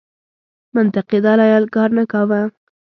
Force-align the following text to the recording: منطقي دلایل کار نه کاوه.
منطقي 0.75 1.17
دلایل 1.25 1.65
کار 1.75 1.89
نه 1.97 2.03
کاوه. 2.11 2.41